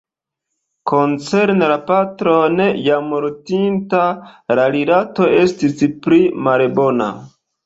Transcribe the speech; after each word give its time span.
Koncerne 0.91 1.67
la 1.71 1.75
patron, 1.89 2.57
jam 2.85 3.11
mortinta, 3.15 4.01
la 4.61 4.67
rilato 4.77 5.29
estis 5.43 5.87
pli 6.09 6.23
malbona. 6.51 7.13